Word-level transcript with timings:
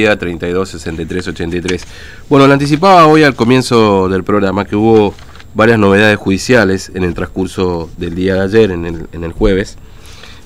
32 0.00 0.68
63 0.68 1.26
83. 1.26 1.86
Bueno, 2.28 2.46
lo 2.46 2.52
anticipaba 2.52 3.08
hoy 3.08 3.24
al 3.24 3.34
comienzo 3.34 4.08
del 4.08 4.22
programa 4.22 4.64
que 4.64 4.76
hubo 4.76 5.12
varias 5.54 5.76
novedades 5.76 6.16
judiciales 6.16 6.92
en 6.94 7.02
el 7.02 7.14
transcurso 7.14 7.90
del 7.96 8.14
día 8.14 8.34
de 8.34 8.40
ayer, 8.42 8.70
en 8.70 8.84
el, 8.84 9.08
en 9.10 9.24
el 9.24 9.32
jueves. 9.32 9.76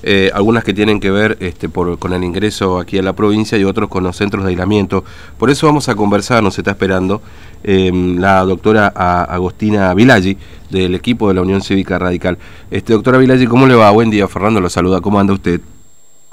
Eh, 0.01 0.31
algunas 0.33 0.63
que 0.63 0.73
tienen 0.73 0.99
que 0.99 1.11
ver 1.11 1.37
este, 1.39 1.69
por, 1.69 1.99
con 1.99 2.13
el 2.13 2.23
ingreso 2.23 2.79
aquí 2.79 2.97
a 2.97 3.03
la 3.03 3.13
provincia 3.13 3.55
y 3.55 3.63
otros 3.63 3.89
con 3.89 4.03
los 4.03 4.15
centros 4.15 4.43
de 4.43 4.49
aislamiento. 4.49 5.05
Por 5.37 5.51
eso 5.51 5.67
vamos 5.67 5.87
a 5.87 5.93
conversar, 5.93 6.41
nos 6.41 6.57
está 6.57 6.71
esperando 6.71 7.21
em, 7.63 8.17
la 8.17 8.43
doctora 8.45 8.87
Agostina 8.87 9.93
Vilaggi 9.93 10.35
del 10.71 10.95
equipo 10.95 11.27
de 11.27 11.35
la 11.35 11.43
Unión 11.43 11.61
Cívica 11.61 11.99
Radical. 11.99 12.39
Este, 12.71 12.93
doctora 12.93 13.19
Vilaggi, 13.19 13.45
¿cómo 13.45 13.67
le 13.67 13.75
va? 13.75 13.91
Buen 13.91 14.09
día, 14.09 14.27
Fernando 14.27 14.59
lo 14.59 14.69
saluda. 14.71 14.99
¿Cómo 14.99 15.19
anda 15.19 15.33
usted? 15.33 15.61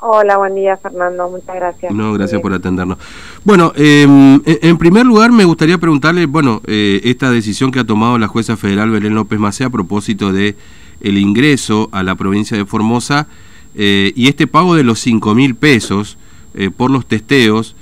Hola, 0.03 0.39
buen 0.39 0.55
día 0.55 0.79
Fernando, 0.79 1.29
muchas 1.29 1.55
gracias. 1.57 1.93
No, 1.93 2.15
gracias 2.15 2.41
por 2.41 2.55
atendernos. 2.55 2.97
Bueno, 3.45 3.75
em, 3.77 4.41
en 4.47 4.79
primer 4.79 5.05
lugar 5.05 5.31
me 5.31 5.45
gustaría 5.45 5.77
preguntarle, 5.77 6.25
bueno, 6.25 6.63
eh, 6.67 7.03
esta 7.05 7.31
decisión 7.31 7.71
que 7.71 7.81
ha 7.81 7.85
tomado 7.85 8.17
la 8.17 8.27
jueza 8.27 8.57
federal 8.57 8.89
Belén 8.89 9.15
López 9.15 9.39
Macea 9.39 9.67
a 9.67 9.71
propósito 9.71 10.33
de 10.33 10.57
el 11.03 11.19
ingreso 11.19 11.91
a 11.93 12.03
la 12.03 12.15
provincia 12.15 12.57
de 12.57 12.65
Formosa 12.65 13.27
eh, 13.75 14.15
y 14.17 14.29
este 14.29 14.47
pago 14.47 14.75
de 14.75 14.85
los 14.85 15.01
5 15.01 15.35
mil 15.35 15.55
pesos 15.55 16.17
eh, 16.55 16.71
por 16.75 16.91
los 16.91 17.07
testeos, 17.07 17.77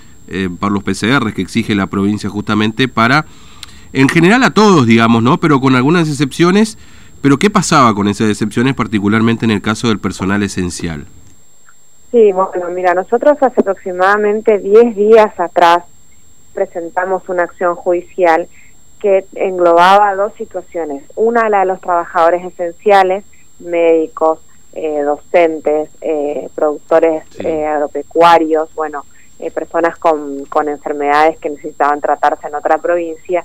por 0.60 0.72
los 0.72 0.82
PCR 0.82 1.32
que 1.32 1.40
exige 1.40 1.74
la 1.74 1.86
provincia 1.86 2.28
justamente 2.28 2.86
para, 2.86 3.24
en 3.94 4.08
general 4.10 4.42
a 4.42 4.50
todos, 4.50 4.86
digamos, 4.86 5.22
¿no? 5.22 5.40
Pero 5.40 5.58
con 5.58 5.74
algunas 5.74 6.06
excepciones, 6.06 6.76
pero 7.22 7.38
¿qué 7.38 7.48
pasaba 7.48 7.94
con 7.94 8.08
esas 8.08 8.28
excepciones, 8.28 8.74
particularmente 8.74 9.46
en 9.46 9.52
el 9.52 9.62
caso 9.62 9.88
del 9.88 10.00
personal 10.00 10.42
esencial? 10.42 11.06
Sí, 12.10 12.32
bueno, 12.32 12.68
mira, 12.70 12.94
nosotros 12.94 13.36
hace 13.42 13.60
aproximadamente 13.60 14.58
10 14.58 14.96
días 14.96 15.38
atrás 15.38 15.84
presentamos 16.54 17.28
una 17.28 17.42
acción 17.42 17.74
judicial 17.74 18.48
que 18.98 19.26
englobaba 19.34 20.14
dos 20.14 20.32
situaciones. 20.34 21.04
Una, 21.16 21.48
la 21.50 21.60
de 21.60 21.66
los 21.66 21.80
trabajadores 21.80 22.44
esenciales, 22.44 23.24
médicos, 23.58 24.40
eh, 24.72 25.02
docentes, 25.02 25.90
eh, 26.00 26.48
productores 26.54 27.24
eh, 27.40 27.66
agropecuarios, 27.66 28.74
bueno, 28.74 29.04
personas 29.54 29.96
con, 29.98 30.46
con 30.46 30.68
enfermedades 30.68 31.38
que 31.38 31.50
necesitaban 31.50 32.00
tratarse 32.00 32.48
en 32.48 32.54
otra 32.54 32.78
provincia. 32.78 33.44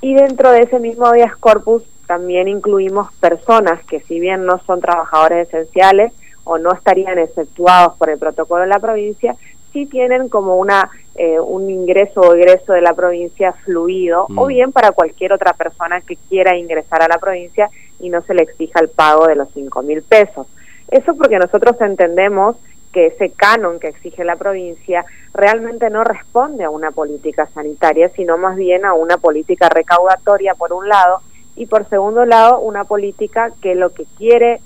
Y 0.00 0.14
dentro 0.14 0.52
de 0.52 0.60
ese 0.60 0.78
mismo 0.78 1.06
habeas 1.06 1.36
corpus 1.36 1.82
también 2.06 2.48
incluimos 2.48 3.12
personas 3.14 3.82
que 3.84 4.00
si 4.00 4.20
bien 4.20 4.44
no 4.46 4.60
son 4.60 4.80
trabajadores 4.80 5.48
esenciales, 5.48 6.12
o 6.44 6.58
no 6.58 6.72
estarían 6.72 7.18
exceptuados 7.18 7.96
por 7.96 8.10
el 8.10 8.18
protocolo 8.18 8.62
de 8.62 8.68
la 8.68 8.78
provincia, 8.78 9.36
sí 9.72 9.86
tienen 9.86 10.28
como 10.28 10.56
una 10.56 10.90
eh, 11.20 11.40
un 11.40 11.68
ingreso 11.68 12.20
o 12.20 12.34
egreso 12.34 12.72
de 12.72 12.80
la 12.80 12.94
provincia 12.94 13.52
fluido, 13.52 14.26
o 14.36 14.44
mm. 14.44 14.46
bien 14.46 14.70
para 14.70 14.92
cualquier 14.92 15.32
otra 15.32 15.52
persona 15.52 16.00
que 16.00 16.14
quiera 16.14 16.56
ingresar 16.56 17.02
a 17.02 17.08
la 17.08 17.18
provincia 17.18 17.68
y 17.98 18.08
no 18.08 18.22
se 18.22 18.34
le 18.34 18.42
exija 18.42 18.78
el 18.78 18.88
pago 18.88 19.26
de 19.26 19.34
los 19.34 19.48
cinco 19.52 19.82
mil 19.82 20.02
pesos. 20.02 20.46
Eso 20.88 21.16
porque 21.16 21.40
nosotros 21.40 21.74
entendemos 21.80 22.54
que 22.92 23.06
ese 23.06 23.30
canon 23.30 23.80
que 23.80 23.88
exige 23.88 24.24
la 24.24 24.36
provincia 24.36 25.04
realmente 25.34 25.90
no 25.90 26.04
responde 26.04 26.62
a 26.62 26.70
una 26.70 26.92
política 26.92 27.48
sanitaria, 27.52 28.10
sino 28.10 28.38
más 28.38 28.56
bien 28.56 28.84
a 28.84 28.94
una 28.94 29.18
política 29.18 29.68
recaudatoria, 29.68 30.54
por 30.54 30.72
un 30.72 30.88
lado, 30.88 31.20
y 31.58 31.66
por 31.66 31.88
segundo 31.88 32.24
lado 32.24 32.60
una 32.60 32.84
política 32.84 33.50
que 33.60 33.74
lo 33.74 33.90
que 33.90 34.06
quiere 34.16 34.60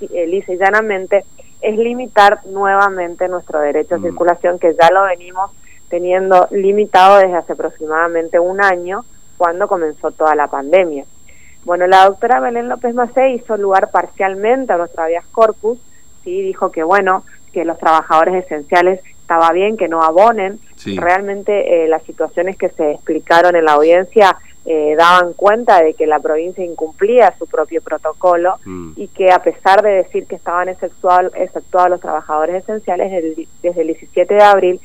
eh, 0.00 0.26
lisa 0.28 0.52
y 0.52 0.56
llanamente 0.56 1.24
es 1.60 1.76
limitar 1.76 2.46
nuevamente 2.46 3.28
nuestro 3.28 3.58
derecho 3.58 3.96
a 3.96 3.98
mm. 3.98 4.02
circulación 4.02 4.58
que 4.60 4.74
ya 4.80 4.88
lo 4.92 5.02
venimos 5.02 5.50
teniendo 5.88 6.46
limitado 6.52 7.18
desde 7.18 7.34
hace 7.34 7.54
aproximadamente 7.54 8.38
un 8.38 8.62
año 8.62 9.04
cuando 9.36 9.66
comenzó 9.66 10.12
toda 10.12 10.36
la 10.36 10.46
pandemia. 10.46 11.04
Bueno, 11.64 11.88
la 11.88 12.04
doctora 12.04 12.38
Belén 12.38 12.68
López 12.68 12.94
Macé 12.94 13.30
hizo 13.30 13.56
lugar 13.56 13.90
parcialmente 13.90 14.72
a 14.72 14.76
nuestro 14.76 15.02
habeas 15.02 15.26
corpus, 15.26 15.80
sí 16.22 16.42
dijo 16.42 16.70
que 16.70 16.84
bueno, 16.84 17.24
que 17.52 17.64
los 17.64 17.78
trabajadores 17.78 18.44
esenciales 18.44 19.00
estaba 19.22 19.50
bien 19.50 19.76
que 19.76 19.88
no 19.88 20.02
abonen. 20.02 20.60
Realmente 20.86 21.84
eh, 21.84 21.88
las 21.88 22.04
situaciones 22.04 22.56
que 22.56 22.68
se 22.68 22.92
explicaron 22.92 23.56
en 23.56 23.64
la 23.64 23.72
audiencia 23.72 24.36
eh, 24.70 24.96
daban 24.98 25.32
cuenta 25.32 25.82
de 25.82 25.94
que 25.94 26.06
la 26.06 26.18
provincia 26.18 26.62
incumplía 26.62 27.34
su 27.38 27.46
propio 27.46 27.80
protocolo 27.80 28.56
mm. 28.66 28.92
y 28.96 29.08
que 29.08 29.30
a 29.30 29.38
pesar 29.38 29.80
de 29.80 29.92
decir 29.92 30.26
que 30.26 30.34
estaban 30.34 30.68
exceptuados, 30.68 31.32
los 31.88 32.00
trabajadores 32.02 32.64
esenciales 32.64 33.10
desde, 33.62 33.80
el 33.80 33.86
17 33.86 34.34
de 34.34 34.42
abril, 34.42 34.80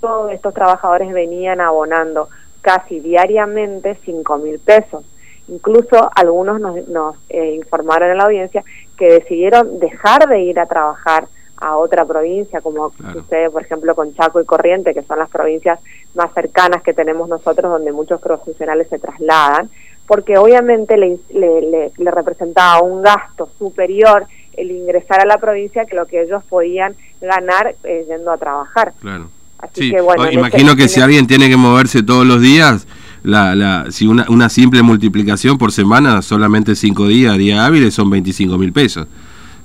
todos 0.00 0.32
estos 0.32 0.52
trabajadores 0.54 1.12
venían 1.12 1.60
abonando 1.60 2.28
casi 2.62 2.98
diariamente 2.98 3.96
5 4.04 4.38
mil 4.38 4.58
pesos. 4.58 5.04
Incluso 5.46 6.10
algunos 6.16 6.60
nos, 6.60 7.16
eh, 7.28 7.52
informaron 7.52 8.10
en 8.10 8.16
la 8.16 8.24
audiencia 8.24 8.64
que 8.96 9.08
decidieron 9.08 9.78
dejar 9.78 10.28
de 10.28 10.40
ir 10.40 10.58
a 10.58 10.66
trabajar 10.66 11.28
a 11.60 11.76
otra 11.76 12.04
provincia, 12.04 12.60
como 12.60 12.92
sucede, 13.12 13.50
por 13.50 13.62
ejemplo, 13.62 13.94
con 13.94 14.14
Chaco 14.14 14.40
y 14.40 14.44
Corriente, 14.44 14.94
que 14.94 15.02
son 15.02 15.18
las 15.18 15.28
provincias 15.28 15.80
más 16.14 16.32
cercanas 16.32 16.82
que 16.82 16.92
tenemos 16.92 17.28
nosotros, 17.28 17.70
donde 17.70 17.92
muchos 17.92 18.20
profesionales 18.20 18.88
se 18.88 18.98
trasladan, 18.98 19.68
porque 20.06 20.38
obviamente 20.38 20.96
le, 20.96 21.18
le, 21.30 21.92
le, 21.96 22.10
representaba 22.10 22.80
un 22.80 23.02
gasto 23.02 23.48
superior 23.58 24.26
el 24.56 24.70
ingresar 24.70 25.20
a 25.20 25.26
la 25.26 25.38
provincia 25.38 25.84
que 25.84 25.94
lo 25.94 26.06
que 26.06 26.22
ellos 26.22 26.42
podían 26.48 26.94
ganar 27.20 27.74
eh, 27.84 28.06
yendo 28.08 28.30
a 28.32 28.38
trabajar. 28.38 28.94
Claro. 29.00 29.28
Así 29.58 29.90
que, 29.90 30.00
bueno, 30.00 30.30
imagino 30.30 30.76
que 30.76 30.88
si 30.88 31.00
alguien 31.00 31.26
tiene 31.26 31.48
que 31.48 31.56
moverse 31.56 32.02
todos 32.02 32.24
los 32.24 32.40
días, 32.40 32.86
la, 33.24 33.54
la, 33.54 33.86
si 33.90 34.06
una, 34.06 34.24
una 34.28 34.48
simple 34.48 34.82
multiplicación 34.82 35.58
por 35.58 35.72
semana, 35.72 36.22
solamente 36.22 36.76
cinco 36.76 37.08
días, 37.08 37.36
día 37.36 37.66
hábiles, 37.66 37.92
son 37.92 38.08
25 38.08 38.56
mil 38.56 38.72
pesos, 38.72 39.08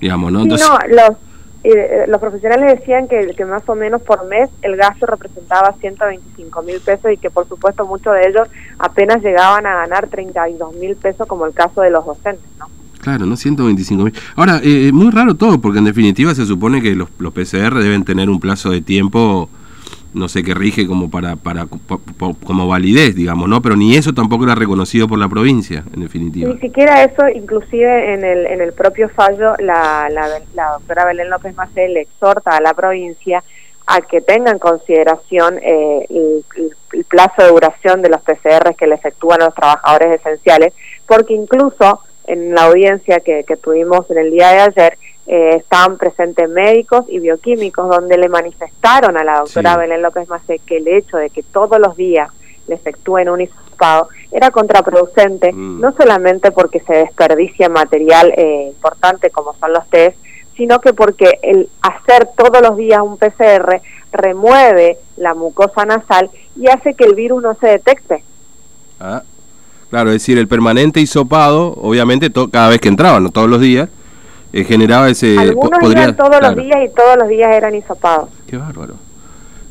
digamos, 0.02 0.32
¿no? 0.32 0.42
Entonces... 0.42 0.68
no, 0.68 0.78
los 0.96 1.18
eh, 1.64 2.06
los 2.08 2.20
profesionales 2.20 2.80
decían 2.80 3.08
que, 3.08 3.46
más 3.46 3.68
o 3.68 3.76
menos 3.76 4.02
por 4.02 4.26
mes 4.28 4.50
el 4.62 4.76
gasto 4.76 5.06
representaba 5.06 5.74
125 5.80 6.62
mil 6.64 6.80
pesos 6.82 7.12
y 7.12 7.18
que 7.18 7.30
por 7.30 7.48
supuesto 7.48 7.86
muchos 7.86 8.14
de 8.16 8.28
ellos 8.28 8.48
apenas 8.80 9.24
llegaban 9.24 9.66
a 9.66 9.76
ganar 9.76 10.08
32 10.08 10.76
mil 10.76 10.96
pesos 10.96 11.28
como 11.28 11.46
el 11.46 11.54
caso 11.54 11.82
de 11.82 11.90
los 11.90 12.06
docentes, 12.06 12.50
¿no? 12.60 12.68
Claro, 13.00 13.26
¿no? 13.26 13.36
125 13.36 14.04
mil. 14.04 14.14
Ahora, 14.36 14.62
eh, 14.64 14.92
muy 14.94 15.12
raro 15.12 15.36
todo, 15.36 15.60
porque 15.60 15.80
en 15.80 15.86
definitiva 15.86 16.34
se 16.36 16.46
supone 16.46 16.82
que 16.82 16.96
los, 16.96 17.10
los 17.20 17.34
PCR 17.34 17.76
deben 17.80 18.06
tener 18.06 18.30
un 18.30 18.40
plazo 18.40 18.72
de 18.72 18.82
tiempo 18.82 19.50
no 20.14 20.28
sé 20.28 20.44
qué 20.44 20.54
rige 20.54 20.88
como 20.88 21.10
para, 21.10 21.36
para 21.36 21.66
como 22.46 22.68
validez, 22.68 23.16
digamos, 23.16 23.50
¿no? 23.50 23.62
Pero 23.62 23.76
ni 23.76 23.96
eso 23.96 24.14
tampoco 24.14 24.44
era 24.44 24.56
reconocido 24.56 25.08
por 25.08 25.20
la 25.20 25.28
provincia, 25.28 25.84
en 25.94 26.02
definitiva. 26.02 26.54
Ni 26.54 26.60
siquiera 26.60 27.04
eso, 27.04 27.28
inclusive 27.30 28.14
en 28.14 28.24
el, 28.24 28.46
en 28.46 28.62
el 28.62 28.74
propio 28.74 29.10
fallo, 29.10 29.56
la, 29.60 30.10
la, 30.12 30.28
la 30.54 30.72
doctora 30.74 31.06
Belén 31.06 31.30
López 31.30 31.56
Macé 31.56 31.88
le 31.90 32.02
exhorta 32.02 32.58
a 32.58 32.62
la 32.62 32.74
provincia 32.74 33.44
a 33.86 34.02
que 34.02 34.22
tenga 34.22 34.52
en 34.52 34.60
consideración 34.60 35.60
eh, 35.62 36.06
el, 36.10 36.46
plazo 37.10 37.42
de 37.42 37.50
duración 37.50 38.02
de 38.02 38.10
los 38.10 38.22
PCR 38.22 38.76
que 38.76 38.88
le 38.88 38.96
efectúan 38.96 39.40
los 39.40 39.54
trabajadores 39.54 40.20
esenciales, 40.20 40.74
porque 41.08 41.34
incluso 41.34 42.02
en 42.26 42.56
la 42.56 42.66
audiencia 42.66 43.20
que, 43.20 43.44
que 43.44 43.58
tuvimos 43.58 44.10
en 44.10 44.20
el 44.20 44.32
día 44.32 44.50
de 44.50 44.60
ayer, 44.60 44.98
eh, 45.26 45.56
estaban 45.58 45.98
presentes 45.98 46.50
médicos 46.50 47.06
y 47.08 47.20
bioquímicos 47.20 47.88
donde 47.88 48.18
le 48.18 48.28
manifestaron 48.28 49.16
a 49.18 49.24
la 49.24 49.40
doctora 49.40 49.78
Belén 49.78 50.02
López 50.02 50.28
Macé 50.28 50.60
que 50.60 50.78
el 50.78 50.88
hecho 50.88 51.18
de 51.18 51.30
que 51.30 51.44
todos 51.44 51.80
los 51.80 51.96
días 51.96 52.30
le 52.68 52.76
efectúen 52.76 53.30
un 53.30 53.42
hisopado 53.42 54.10
era 54.32 54.52
contraproducente, 54.52 55.54
mm. 55.54 55.80
no 55.80 55.94
solamente 55.94 56.52
porque 56.52 56.80
se 56.82 56.94
desperdicia 56.94 57.70
material 57.70 58.34
eh, 58.36 58.68
importante 58.70 59.30
como 59.30 59.54
son 59.54 59.74
los 59.74 59.88
test, 59.90 60.18
sino 60.56 60.80
que 60.80 60.94
porque 60.94 61.40
el 61.42 61.70
hacer 61.82 62.30
todos 62.38 62.62
los 62.62 62.78
días 62.78 63.02
un 63.02 63.18
PCR 63.18 63.82
remueve 64.12 64.98
la 65.18 65.34
mucosa 65.34 65.86
nasal 65.86 66.30
y 66.56 66.68
hace 66.68 66.94
que 66.94 67.06
el 67.06 67.16
virus 67.16 67.42
no 67.42 67.56
se 67.56 67.68
detecte. 67.68 68.24
Ah, 69.00 69.24
claro, 69.90 70.10
es 70.10 70.16
decir, 70.16 70.38
el 70.38 70.48
permanente 70.48 71.00
hisopado, 71.00 71.74
obviamente 71.82 72.32
cada 72.52 72.70
vez 72.70 72.80
que 72.80 72.90
entraban, 72.90 73.24
no 73.24 73.32
todos 73.32 73.50
los 73.50 73.60
días, 73.60 73.90
eh, 74.54 74.64
generaba 74.64 75.10
ese... 75.10 75.38
Algunos 75.38 75.92
iban 75.92 76.16
todos 76.16 76.42
los 76.42 76.56
días 76.56 76.78
y 76.86 76.96
todos 76.96 77.18
los 77.18 77.28
días 77.28 77.52
eran 77.52 77.76
hisopados. 77.76 78.30
Qué 78.48 78.56
bárbaro. 78.56 78.94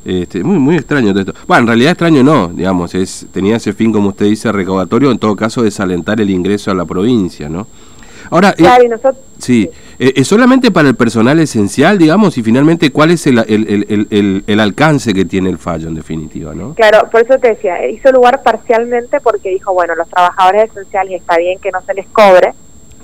Este, 0.04 0.42
muy 0.42 0.58
muy 0.58 0.76
extraño 0.76 1.16
esto. 1.16 1.32
Bueno, 1.46 1.60
en 1.60 1.66
realidad 1.68 1.92
extraño 1.92 2.24
no, 2.24 2.48
digamos, 2.48 2.92
es 2.96 3.26
tenía 3.32 3.56
ese 3.56 3.72
fin, 3.72 3.92
como 3.92 4.08
usted 4.08 4.26
dice, 4.26 4.50
recaudatorio, 4.50 5.12
en 5.12 5.18
todo 5.18 5.36
caso, 5.36 5.62
desalentar 5.62 6.20
el 6.20 6.28
ingreso 6.28 6.72
a 6.72 6.74
la 6.74 6.84
provincia, 6.84 7.48
¿no? 7.48 7.68
Ahora, 8.30 8.50
eh, 8.50 8.54
claro, 8.56 8.84
y 8.84 8.88
nosotros, 8.88 9.22
sí, 9.38 9.70
eh, 9.98 10.14
¿es 10.16 10.26
solamente 10.26 10.70
para 10.70 10.88
el 10.88 10.96
personal 10.96 11.38
esencial, 11.38 11.98
digamos, 11.98 12.36
y 12.38 12.42
finalmente 12.42 12.90
cuál 12.90 13.12
es 13.12 13.26
el, 13.26 13.38
el, 13.38 14.06
el, 14.10 14.44
el, 14.46 14.60
alcance 14.60 15.12
que 15.12 15.24
tiene 15.24 15.50
el 15.50 15.58
fallo, 15.58 15.88
en 15.88 15.94
definitiva, 15.94 16.54
¿no? 16.54 16.74
Claro, 16.74 17.08
por 17.10 17.20
eso 17.22 17.38
te 17.38 17.48
decía, 17.48 17.86
hizo 17.88 18.10
lugar 18.10 18.42
parcialmente 18.42 19.20
porque 19.20 19.50
dijo, 19.50 19.72
bueno, 19.72 19.94
los 19.94 20.08
trabajadores 20.08 20.70
esenciales 20.70 21.20
está 21.20 21.36
bien 21.36 21.58
que 21.60 21.70
no 21.70 21.80
se 21.82 21.94
les 21.94 22.06
cobre, 22.08 22.54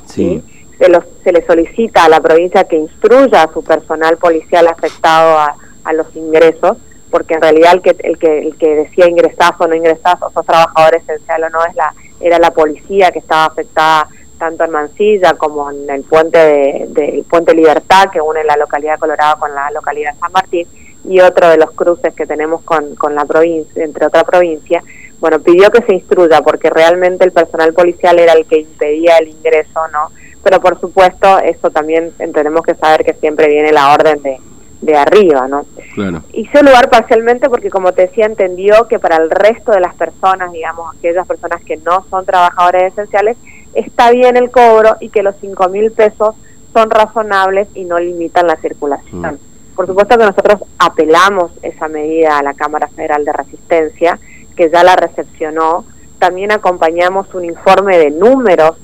¿sí? 0.06 0.42
Se, 0.78 0.88
los, 0.88 1.04
se 1.24 1.32
le 1.32 1.44
solicita 1.44 2.04
a 2.04 2.08
la 2.08 2.20
provincia 2.20 2.64
que 2.64 2.76
instruya 2.76 3.42
a 3.42 3.52
su 3.52 3.62
personal 3.62 4.16
policial 4.16 4.66
afectado 4.68 5.38
a, 5.38 5.56
los 5.94 6.14
ingresos, 6.14 6.76
porque 7.10 7.32
en 7.32 7.40
realidad 7.40 7.72
el 7.72 7.80
que, 7.80 7.96
el 8.00 8.18
que, 8.18 8.40
el 8.40 8.56
que 8.58 8.74
decía 8.74 9.08
ingresás 9.08 9.52
o 9.58 9.66
no 9.66 9.74
ingresás, 9.74 10.20
o 10.20 10.30
sos 10.30 10.44
trabajador 10.44 10.96
esencial 10.96 11.44
o 11.44 11.48
no, 11.48 11.64
es 11.64 11.74
la, 11.76 11.94
era 12.20 12.38
la 12.38 12.50
policía 12.50 13.10
que 13.10 13.20
estaba 13.20 13.46
afectada 13.46 14.06
tanto 14.38 14.64
en 14.64 14.70
Mansilla 14.70 15.32
como 15.34 15.70
en 15.70 15.88
el 15.88 16.02
puente 16.02 16.38
de, 16.38 17.24
puente 17.28 17.54
Libertad 17.54 18.10
que 18.12 18.20
une 18.20 18.44
la 18.44 18.58
localidad 18.58 18.92
de 18.92 18.98
Colorado 18.98 19.40
con 19.40 19.54
la 19.54 19.70
localidad 19.70 20.12
de 20.12 20.20
San 20.20 20.32
Martín 20.32 20.68
y 21.04 21.20
otro 21.20 21.48
de 21.48 21.56
los 21.56 21.70
cruces 21.70 22.12
que 22.12 22.26
tenemos 22.26 22.60
con, 22.62 22.94
con 22.96 23.14
la 23.14 23.24
provincia, 23.24 23.82
entre 23.82 24.04
otra 24.04 24.24
provincia, 24.24 24.82
bueno, 25.20 25.40
pidió 25.40 25.70
que 25.70 25.82
se 25.82 25.94
instruya 25.94 26.42
porque 26.42 26.70
realmente 26.70 27.24
el 27.24 27.32
personal 27.32 27.72
policial 27.72 28.18
era 28.18 28.34
el 28.34 28.46
que 28.46 28.58
impedía 28.58 29.16
el 29.16 29.28
ingreso, 29.28 29.80
¿no? 29.92 30.10
Pero 30.42 30.60
por 30.60 30.78
supuesto, 30.80 31.38
eso 31.40 31.70
también 31.70 32.12
tenemos 32.32 32.62
que 32.64 32.74
saber 32.74 33.04
que 33.04 33.14
siempre 33.14 33.48
viene 33.48 33.72
la 33.72 33.92
orden 33.92 34.22
de, 34.22 34.38
de 34.80 34.96
arriba, 34.96 35.48
¿no? 35.48 35.66
Claro. 35.94 36.22
Hizo 36.32 36.62
lugar 36.62 36.88
parcialmente 36.90 37.48
porque, 37.48 37.70
como 37.70 37.92
te 37.92 38.02
decía, 38.02 38.26
entendió 38.26 38.86
que 38.88 38.98
para 38.98 39.16
el 39.16 39.30
resto 39.30 39.72
de 39.72 39.80
las 39.80 39.94
personas, 39.94 40.52
digamos, 40.52 40.94
aquellas 40.96 41.26
personas 41.26 41.62
que 41.64 41.76
no 41.78 42.04
son 42.08 42.24
trabajadores 42.24 42.92
esenciales, 42.92 43.36
está 43.74 44.10
bien 44.10 44.36
el 44.36 44.50
cobro 44.50 44.96
y 45.00 45.08
que 45.08 45.22
los 45.22 45.34
cinco 45.40 45.68
mil 45.68 45.90
pesos 45.90 46.34
son 46.72 46.90
razonables 46.90 47.68
y 47.74 47.84
no 47.84 47.98
limitan 47.98 48.46
la 48.46 48.56
circulación. 48.56 49.20
Mm. 49.20 49.74
Por 49.74 49.86
supuesto 49.86 50.18
que 50.18 50.24
nosotros 50.24 50.60
apelamos 50.78 51.52
esa 51.62 51.88
medida 51.88 52.38
a 52.38 52.42
la 52.42 52.54
Cámara 52.54 52.88
Federal 52.88 53.24
de 53.24 53.32
Resistencia, 53.32 54.18
que 54.56 54.70
ya 54.70 54.82
la 54.82 54.96
recepcionó. 54.96 55.84
También 56.18 56.50
acompañamos 56.50 57.32
un 57.34 57.44
informe 57.44 57.96
de 57.96 58.10
números, 58.10 58.76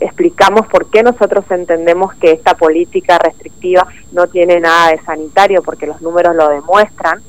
explicamos 0.00 0.66
por 0.66 0.90
qué 0.90 1.02
nosotros 1.02 1.44
entendemos 1.50 2.14
que 2.14 2.32
esta 2.32 2.54
política 2.54 3.18
restrictiva 3.18 3.86
no 4.12 4.26
tiene 4.26 4.60
nada 4.60 4.90
de 4.90 5.00
sanitario, 5.02 5.62
porque 5.62 5.86
los 5.86 6.00
números 6.02 6.34
lo 6.36 6.48
demuestran. 6.48 7.20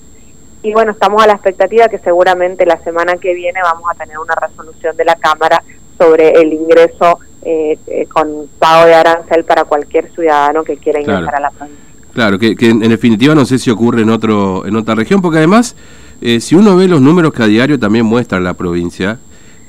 Y 0.64 0.74
bueno, 0.74 0.92
estamos 0.92 1.24
a 1.24 1.28
la 1.28 1.34
expectativa 1.34 1.88
que 1.88 1.98
seguramente 1.98 2.66
la 2.66 2.78
semana 2.84 3.18
que 3.18 3.34
viene 3.34 3.60
vamos 3.64 3.84
a 3.90 3.96
tener 3.96 4.20
una 4.20 4.36
resolución 4.36 4.96
de 4.96 5.06
la 5.06 5.16
Cámara 5.16 5.64
sobre 5.98 6.32
el 6.42 6.54
ingreso 6.54 7.20
eh, 7.44 7.78
eh, 7.88 8.06
con 8.06 8.48
pago 8.60 8.86
de 8.86 8.94
arancel 8.94 9.44
para 9.44 9.64
cualquier 9.64 10.12
ciudadano 10.12 10.64
que 10.64 10.78
quiera 10.78 11.00
ingresar 11.00 11.36
a 11.36 11.40
la 11.40 11.50
provincia. 11.50 11.86
Claro, 12.14 12.38
que, 12.38 12.56
en 12.60 12.80
definitiva 12.80 13.34
no 13.34 13.46
sé 13.46 13.58
si 13.58 13.72
ocurre 13.72 14.02
en 14.02 14.10
otro 14.10 14.66
en 14.66 14.76
otra 14.76 14.96
región, 14.96 15.22
porque 15.22 15.38
además, 15.38 15.76
eh, 16.22 16.40
si 16.42 16.56
uno 16.56 16.76
ve 16.76 16.88
los 16.88 17.02
números 17.02 17.34
que 17.34 17.42
a 17.42 17.48
diario 17.48 17.80
también 17.80 18.06
muestra 18.06 18.40
la 18.40 18.54
provincia, 18.54 19.18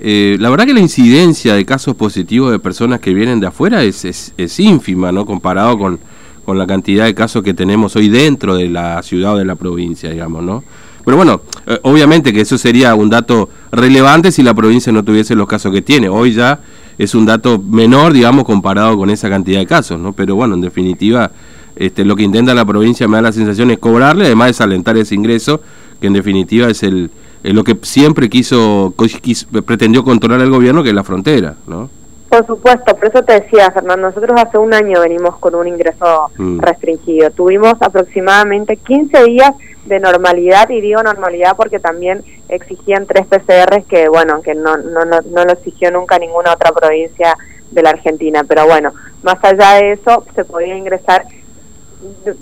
la 0.03 0.51
verdad 0.51 0.67
que 0.67 0.75
la 0.75 0.81
incidencia 0.81 1.55
de 1.55 1.65
casos 1.65 1.95
positivos 1.95 2.51
de 2.51 2.59
personas 2.59 3.01
que 3.01 3.15
vienen 3.15 3.39
de 3.39 3.47
afuera 3.47 3.85
es, 3.85 4.05
es, 4.05 4.61
ínfima, 4.61 5.13
¿no? 5.13 5.25
Comparado 5.25 5.79
con, 5.79 6.01
con 6.45 6.59
la 6.59 6.67
cantidad 6.67 7.05
de 7.05 7.15
casos 7.15 7.43
que 7.43 7.55
tenemos 7.55 7.95
hoy 7.95 8.09
dentro 8.09 8.57
de 8.57 8.69
la 8.69 9.03
ciudad 9.03 9.35
o 9.35 9.39
de 9.39 9.45
la 9.45 9.55
provincia, 9.55 10.11
digamos, 10.11 10.43
¿no? 10.43 10.65
Pero 11.05 11.17
bueno, 11.17 11.43
eh, 11.67 11.79
obviamente 11.83 12.33
que 12.33 12.43
eso 12.43 12.59
sería 12.59 12.95
un 12.95 13.11
dato 13.11 13.49
relevante 13.71 14.31
si 14.33 14.43
la 14.43 14.55
provincia 14.55 14.93
no 14.93 15.05
tuviese 15.05 15.35
los 15.35 15.49
casos 15.49 15.73
que 15.73 15.83
tiene. 15.83 16.09
Hoy 16.09 16.33
ya 16.33 16.61
es 16.99 17.15
un 17.15 17.27
dato 17.27 17.59
menor, 17.59 18.13
digamos, 18.13 18.45
comparado 18.45 18.97
con 18.97 19.11
esa 19.11 19.29
cantidad 19.29 19.61
de 19.61 19.67
casos, 19.67 19.99
¿no? 19.99 20.13
Pero 20.13 20.37
bueno, 20.37 20.55
en 20.55 20.61
definitiva, 20.61 21.33
este, 21.77 22.05
lo 22.05 22.17
que 22.17 22.23
intenta 22.23 22.55
la 22.55 22.65
provincia, 22.65 23.09
me 23.09 23.17
da 23.17 23.23
la 23.23 23.33
sensación, 23.33 23.71
es 23.71 23.79
cobrarle, 23.79 24.27
además 24.27 24.51
es 24.51 24.61
alentar 24.61 24.97
ese 24.97 25.15
ingreso, 25.15 25.61
que 26.01 26.07
en 26.07 26.13
definitiva 26.13 26.69
es 26.69 26.83
el, 26.83 27.11
lo 27.43 27.65
que 27.65 27.77
siempre 27.83 28.31
quiso, 28.31 28.95
pretendió 29.67 30.05
controlar 30.05 30.41
el 30.41 30.51
gobierno, 30.51 30.83
que 30.83 30.91
es 30.91 30.95
la 30.95 31.05
frontera, 31.05 31.57
¿no? 31.67 31.91
Por 32.29 32.47
supuesto, 32.47 32.97
por 32.97 33.09
eso 33.09 33.23
te 33.23 33.41
decía, 33.41 33.71
Fernando, 33.73 34.09
nosotros 34.09 34.41
hace 34.41 34.57
un 34.57 34.73
año 34.73 35.01
venimos 35.01 35.37
con 35.37 35.55
un 35.55 35.69
ingreso 35.69 36.31
mm. 36.39 36.61
restringido. 36.61 37.31
Tuvimos 37.31 37.75
aproximadamente 37.83 38.79
15 38.79 39.25
días 39.25 39.51
de 39.85 40.01
normalidad, 40.01 40.71
y 40.71 40.81
digo 40.81 41.03
normalidad 41.03 41.57
porque 41.57 41.79
también 41.79 42.25
exigían 42.49 43.07
tres 43.07 43.27
PCRs 43.27 43.85
que, 43.87 44.09
bueno, 44.09 44.41
que 44.41 44.55
no, 44.55 44.79
no, 44.79 45.05
no, 45.05 45.21
no 45.21 45.45
lo 45.45 45.53
exigió 45.53 45.91
nunca 45.91 46.19
ninguna 46.19 46.55
otra 46.55 46.73
provincia 46.73 47.37
de 47.71 47.83
la 47.83 47.91
Argentina. 47.91 48.45
Pero 48.49 48.67
bueno, 48.67 48.93
más 49.23 49.37
allá 49.45 49.75
de 49.75 49.93
eso, 49.93 50.25
se 50.35 50.45
podía 50.45 50.75
ingresar 50.75 51.27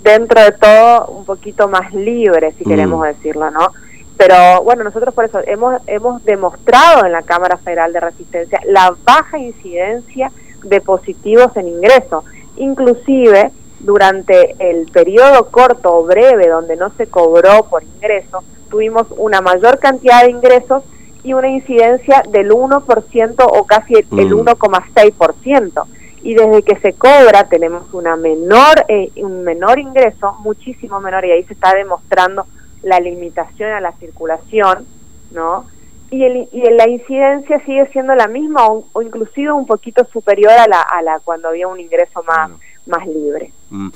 dentro 0.05 0.41
de 0.41 0.53
todo 0.53 1.07
un 1.07 1.25
poquito 1.25 1.67
más 1.67 1.93
libre, 1.93 2.53
si 2.57 2.65
mm. 2.65 2.69
queremos 2.69 3.05
decirlo, 3.05 3.51
¿no? 3.51 3.73
Pero 4.21 4.63
bueno, 4.65 4.85
nosotros 4.85 5.15
por 5.15 5.25
eso 5.25 5.41
hemos, 5.47 5.81
hemos 5.87 6.23
demostrado 6.27 7.07
en 7.07 7.13
la 7.13 7.23
Cámara 7.23 7.57
Federal 7.57 7.91
de 7.91 8.01
Resistencia 8.01 8.61
la 8.67 8.95
baja 9.03 9.39
incidencia 9.39 10.31
de 10.63 10.83
positivos 10.83 11.57
en 11.57 11.69
ingreso. 11.69 12.23
Inclusive 12.59 13.51
durante 13.79 14.57
el 14.59 14.91
periodo 14.93 15.51
corto 15.51 15.97
o 15.97 16.05
breve 16.05 16.49
donde 16.49 16.77
no 16.77 16.91
se 16.99 17.07
cobró 17.07 17.65
por 17.71 17.83
ingreso, 17.83 18.45
tuvimos 18.69 19.07
una 19.17 19.41
mayor 19.41 19.79
cantidad 19.79 20.23
de 20.25 20.33
ingresos 20.33 20.83
y 21.23 21.33
una 21.33 21.49
incidencia 21.49 22.23
del 22.29 22.51
1% 22.51 23.35
o 23.39 23.65
casi 23.65 23.95
el, 23.95 24.07
1,6%. 24.11 25.87
Mm. 25.87 25.89
Y 26.25 26.35
desde 26.35 26.63
que 26.63 26.77
se 26.81 26.93
cobra 26.93 27.49
tenemos 27.49 27.85
una 27.95 28.17
menor, 28.17 28.85
eh, 28.89 29.11
un 29.17 29.45
menor 29.45 29.79
ingreso, 29.79 30.37
muchísimo 30.41 31.01
menor, 31.01 31.25
y 31.25 31.31
ahí 31.31 31.43
se 31.45 31.55
está 31.55 31.75
demostrando 31.75 32.45
la 32.83 33.01
limitación 33.01 33.71
a 33.73 33.81
la 33.81 33.93
circulación, 33.93 34.87
¿no? 35.33 35.67
Y, 36.11 36.25
el, 36.25 36.49
y 36.53 36.63
la 36.77 36.89
incidencia 36.89 37.65
sigue 37.65 37.87
siendo 37.93 38.15
la 38.15 38.27
misma 38.27 38.67
o, 38.67 39.03
inclusive 39.03 39.53
un 39.53 39.67
poquito 39.67 40.05
superior 40.13 40.51
a 40.51 40.67
la, 40.67 40.81
a 40.81 41.03
la 41.03 41.21
cuando 41.21 41.49
había 41.49 41.69
un 41.69 41.79
ingreso 41.79 42.23
más, 42.27 42.51
más 42.87 43.07
libre. 43.07 43.53
Mm. 43.71 43.91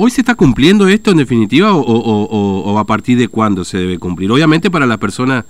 ¿Hoy 0.00 0.12
se 0.12 0.20
está 0.20 0.36
cumpliendo 0.36 0.86
esto 0.86 1.10
en 1.10 1.16
definitiva 1.16 1.74
o, 1.74 1.80
o, 1.80 2.78
a 2.78 2.84
partir 2.84 3.18
de 3.18 3.26
cuándo 3.26 3.64
se 3.64 3.78
debe 3.78 3.98
cumplir? 3.98 4.30
Obviamente 4.30 4.70
para 4.70 4.86
las 4.86 4.98
personas 4.98 5.44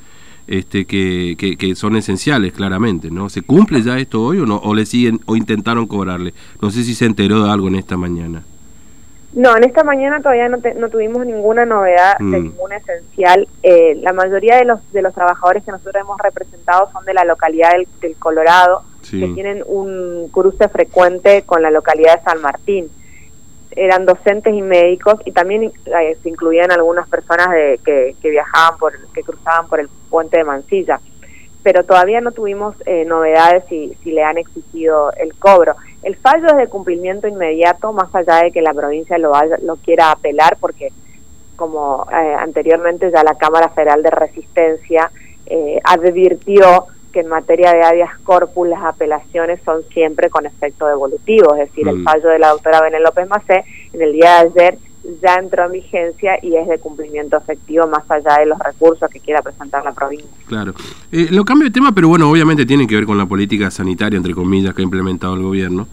este, 0.46 0.86
que, 0.86 1.36
que, 1.36 1.76
son 1.76 1.96
esenciales, 1.96 2.54
claramente, 2.54 3.10
¿no? 3.10 3.28
¿Se 3.28 3.42
cumple 3.42 3.82
ya 3.82 3.98
esto 3.98 4.22
hoy 4.22 4.38
o 4.38 4.46
no? 4.46 4.56
¿O 4.56 4.74
le 4.74 4.86
siguen 4.86 5.20
o 5.26 5.36
intentaron 5.36 5.86
cobrarle? 5.86 6.32
No 6.62 6.70
sé 6.70 6.82
si 6.82 6.94
se 6.94 7.04
enteró 7.04 7.44
de 7.44 7.50
algo 7.50 7.68
en 7.68 7.74
esta 7.74 7.98
mañana. 7.98 8.42
No, 9.34 9.56
en 9.56 9.64
esta 9.64 9.84
mañana 9.84 10.20
todavía 10.20 10.48
no, 10.48 10.58
no 10.76 10.88
tuvimos 10.88 11.26
ninguna 11.26 11.66
novedad 11.66 12.16
de 12.18 12.24
mm. 12.24 12.42
ningún 12.44 12.72
esencial. 12.72 13.46
Eh, 13.62 13.98
la 14.00 14.12
mayoría 14.12 14.56
de 14.56 14.64
los 14.64 14.92
de 14.92 15.02
los 15.02 15.14
trabajadores 15.14 15.64
que 15.64 15.70
nosotros 15.70 15.96
hemos 16.00 16.18
representado 16.18 16.90
son 16.92 17.04
de 17.04 17.14
la 17.14 17.24
localidad 17.24 17.72
del, 18.00 18.16
Colorado, 18.16 18.82
que 19.02 19.28
tienen 19.28 19.62
un 19.66 20.28
cruce 20.32 20.68
frecuente 20.68 21.42
con 21.42 21.62
la 21.62 21.70
localidad 21.70 22.18
de 22.18 22.24
San 22.24 22.40
Martín. 22.40 22.88
Eran 23.70 24.06
docentes 24.06 24.54
y 24.54 24.62
médicos 24.62 25.20
y 25.24 25.32
también 25.32 25.64
eh, 25.64 26.16
se 26.22 26.28
incluían 26.28 26.72
algunas 26.72 27.08
personas 27.08 27.50
de, 27.50 27.78
que, 27.84 28.16
que 28.20 28.30
viajaban 28.30 28.78
por, 28.78 28.92
que 29.12 29.22
cruzaban 29.22 29.68
por 29.68 29.80
el 29.80 29.88
puente 30.08 30.38
de 30.38 30.44
Mansilla 30.44 31.00
pero 31.68 31.84
todavía 31.84 32.22
no 32.22 32.32
tuvimos 32.32 32.74
eh, 32.86 33.04
novedades 33.04 33.62
si, 33.68 33.92
si 34.02 34.10
le 34.10 34.24
han 34.24 34.38
exigido 34.38 35.12
el 35.18 35.34
cobro. 35.34 35.74
El 36.02 36.16
fallo 36.16 36.46
es 36.46 36.56
de 36.56 36.66
cumplimiento 36.68 37.28
inmediato, 37.28 37.92
más 37.92 38.08
allá 38.14 38.36
de 38.36 38.52
que 38.52 38.62
la 38.62 38.72
provincia 38.72 39.18
lo, 39.18 39.34
lo 39.62 39.76
quiera 39.76 40.10
apelar, 40.10 40.56
porque 40.58 40.92
como 41.56 42.06
eh, 42.10 42.36
anteriormente 42.38 43.10
ya 43.10 43.22
la 43.22 43.34
Cámara 43.34 43.68
Federal 43.68 44.02
de 44.02 44.08
Resistencia 44.08 45.10
eh, 45.44 45.78
advirtió 45.84 46.86
que 47.12 47.20
en 47.20 47.28
materia 47.28 47.74
de 47.74 47.82
habeas 47.82 48.16
corpus 48.20 48.66
las 48.66 48.82
apelaciones 48.82 49.60
son 49.62 49.82
siempre 49.92 50.30
con 50.30 50.46
efecto 50.46 50.86
devolutivo, 50.86 51.54
es 51.54 51.68
decir, 51.68 51.86
el 51.86 51.96
mm. 51.96 52.04
fallo 52.04 52.30
de 52.30 52.38
la 52.38 52.48
doctora 52.48 52.80
Benel 52.80 53.02
López 53.02 53.28
Macé 53.28 53.66
en 53.92 54.00
el 54.00 54.14
día 54.14 54.42
de 54.42 54.48
ayer 54.48 54.78
ya 55.22 55.34
entró 55.36 55.66
en 55.66 55.72
vigencia 55.72 56.38
y 56.42 56.54
es 56.56 56.68
de 56.68 56.78
cumplimiento 56.78 57.36
efectivo 57.36 57.86
más 57.86 58.08
allá 58.10 58.38
de 58.38 58.46
los 58.46 58.58
recursos 58.58 59.08
que 59.10 59.20
quiera 59.20 59.42
presentar 59.42 59.84
la 59.84 59.92
provincia. 59.92 60.28
Claro. 60.46 60.74
Eh, 61.12 61.28
lo 61.30 61.44
cambio 61.44 61.68
de 61.68 61.72
tema, 61.72 61.92
pero 61.92 62.08
bueno, 62.08 62.30
obviamente 62.30 62.66
tiene 62.66 62.86
que 62.86 62.94
ver 62.94 63.06
con 63.06 63.18
la 63.18 63.26
política 63.26 63.70
sanitaria, 63.70 64.16
entre 64.16 64.34
comillas, 64.34 64.74
que 64.74 64.82
ha 64.82 64.84
implementado 64.84 65.34
el 65.34 65.42
gobierno. 65.42 65.86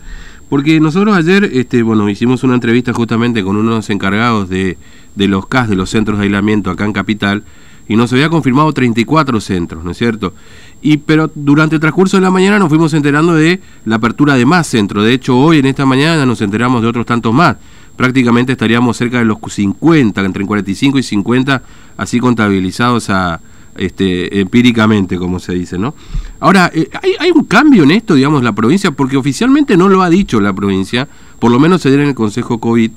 Porque 0.50 0.80
nosotros 0.80 1.16
ayer, 1.16 1.50
este, 1.54 1.82
bueno, 1.82 2.08
hicimos 2.08 2.44
una 2.44 2.54
entrevista 2.54 2.94
justamente 2.94 3.44
con 3.44 3.56
unos 3.56 3.90
encargados 3.90 4.48
de, 4.48 4.78
de 5.16 5.28
los 5.28 5.48
CAS, 5.48 5.70
de 5.70 5.76
los 5.76 5.90
centros 5.90 6.20
de 6.20 6.26
aislamiento 6.26 6.70
acá 6.70 6.86
en 6.86 6.94
Capital, 6.94 7.44
y 7.88 7.96
nos 7.96 8.12
había 8.14 8.30
confirmado 8.30 8.72
34 8.72 9.40
centros, 9.42 9.84
¿no 9.84 9.92
es 9.92 9.98
cierto? 9.98 10.34
Y 10.82 10.98
pero 10.98 11.32
durante 11.34 11.76
el 11.76 11.82
transcurso 11.82 12.18
de 12.18 12.22
la 12.22 12.32
mañana 12.32 12.60
nos 12.60 12.70
fuimos 12.70 12.94
enterando 12.94 13.36
de 13.36 13.60
la 13.86 13.96
apertura 13.96 14.36
de 14.36 14.46
más 14.46 14.68
centros. 14.68 15.04
De 15.04 15.14
hecho, 15.14 15.38
hoy 15.38 15.60
en 15.60 15.66
esta 15.66 15.86
mañana 15.86 16.26
nos 16.26 16.42
enteramos 16.42 16.82
de 16.82 16.88
otros 16.88 17.06
tantos 17.06 17.34
más 17.34 17.58
prácticamente 17.96 18.52
estaríamos 18.52 18.98
cerca 18.98 19.20
de 19.20 19.26
los 19.26 19.38
50, 19.48 20.24
entre 20.24 20.46
45 20.46 21.00
y 21.00 21.04
50, 21.04 21.64
así 21.98 22.20
contabilizados 22.20 23.10
a, 23.10 23.40
este, 23.78 24.40
empíricamente, 24.40 25.18
como 25.18 25.40
se 25.40 25.54
dice, 25.54 25.78
¿no? 25.78 25.96
Ahora, 26.40 26.72
eh, 26.74 26.90
hay, 27.02 27.14
hay, 27.20 27.32
un 27.32 27.44
cambio 27.44 27.84
en 27.84 27.92
esto, 27.92 28.16
digamos, 28.16 28.44
la 28.44 28.54
provincia, 28.54 28.92
porque 28.92 29.18
oficialmente 29.18 29.78
no 29.78 29.90
lo 29.90 30.02
ha 30.02 30.10
dicho 30.10 30.40
la 30.40 30.54
provincia, 30.54 31.08
por 31.40 31.52
lo 31.52 31.60
menos 31.60 31.82
se 31.82 31.94
en 31.94 32.02
el 32.02 32.16
Consejo 32.16 32.60
COVID, 32.60 32.92